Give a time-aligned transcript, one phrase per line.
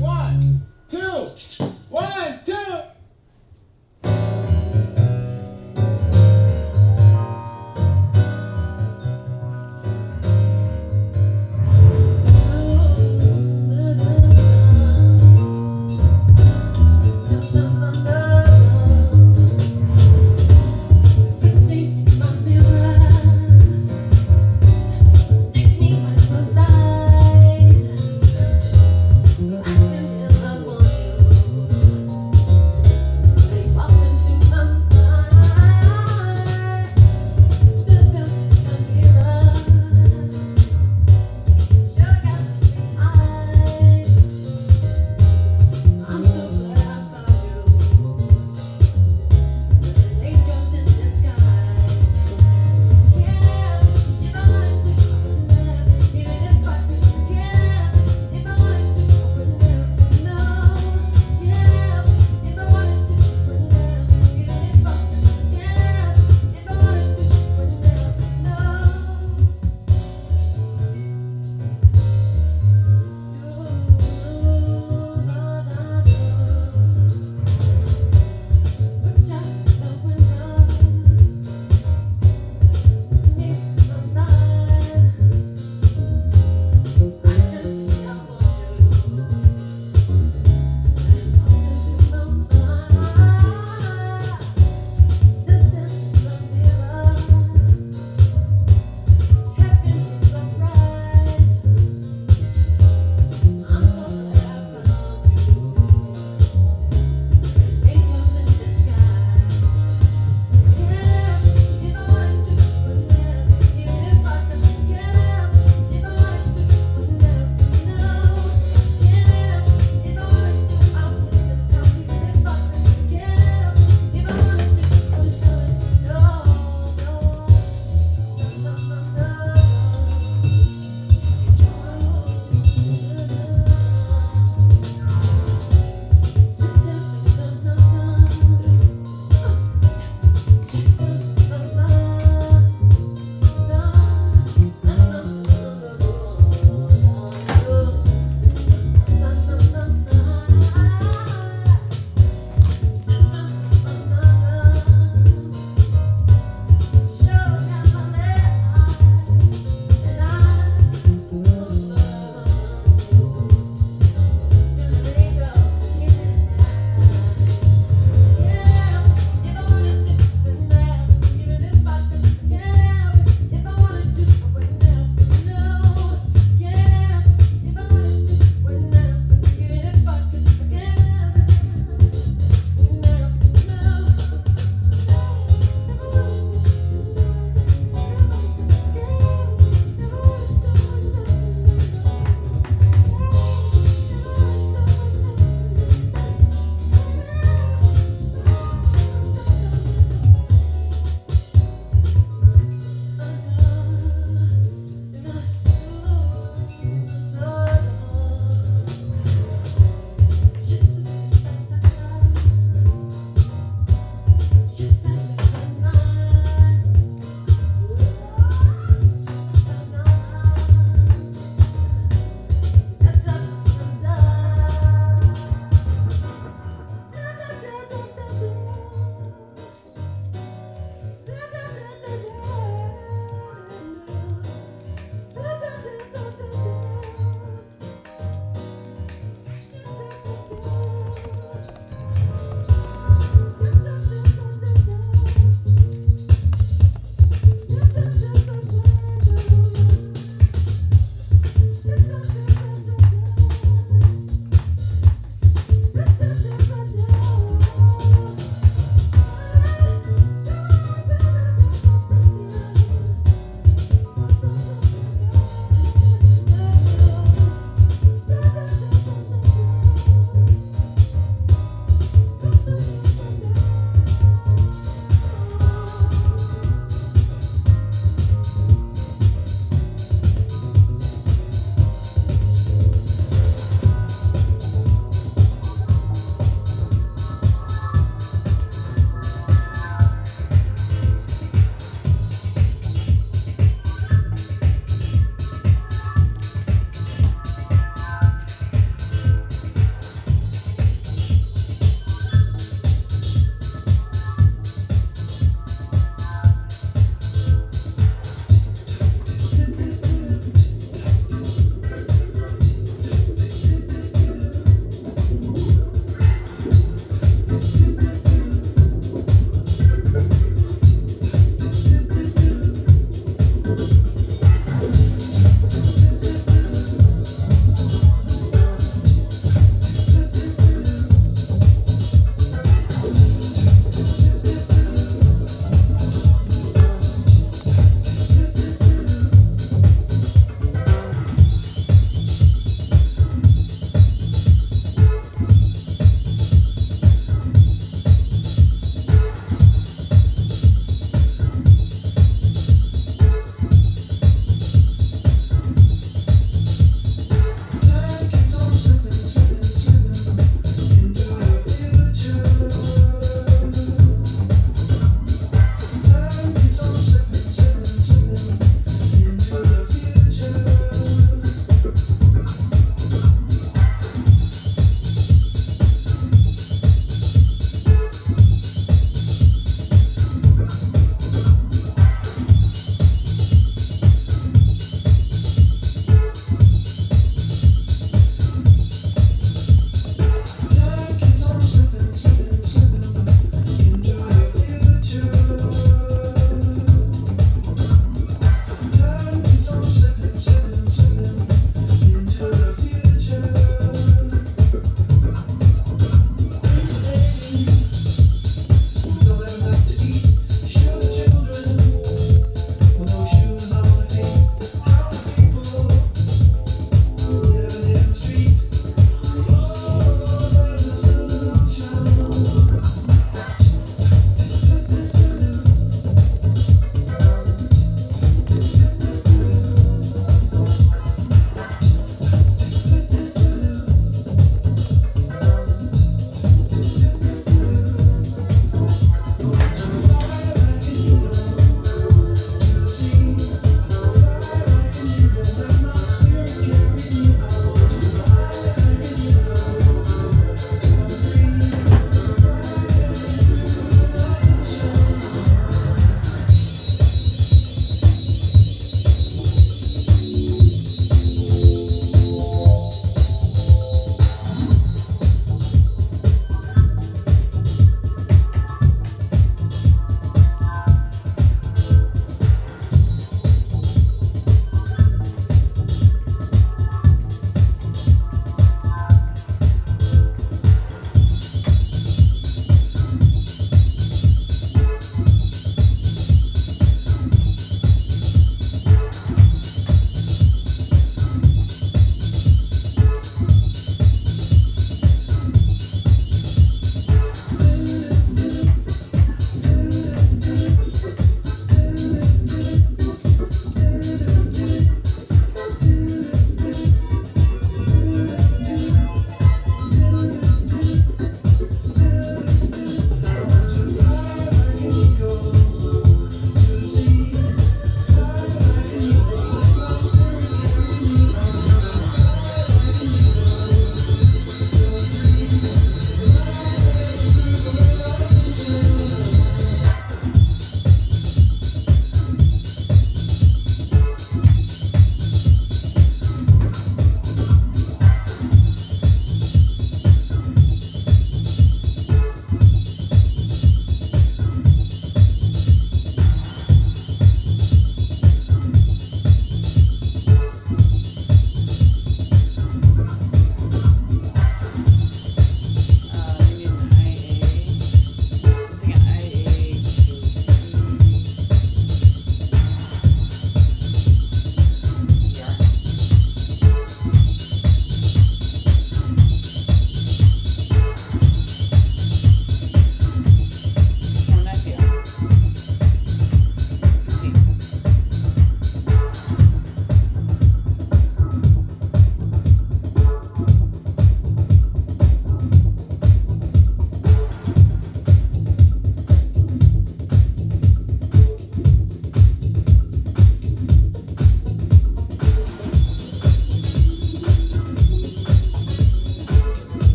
[0.00, 1.75] One, two, one,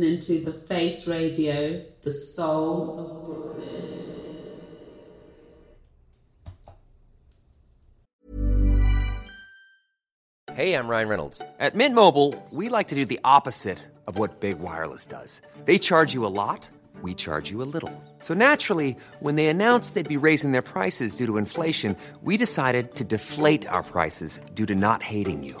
[0.00, 4.06] listening to The Face Radio, the soul of Brooklyn.
[10.54, 11.42] Hey, I'm Ryan Reynolds.
[11.58, 15.42] At Mint Mobile, we like to do the opposite of what Big Wireless does.
[15.66, 16.66] They charge you a lot,
[17.02, 17.92] we charge you a little.
[18.20, 22.94] So naturally, when they announced they'd be raising their prices due to inflation, we decided
[22.94, 25.60] to deflate our prices due to not hating you.